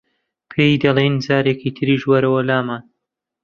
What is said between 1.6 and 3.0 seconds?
تریش وەرەوە لامان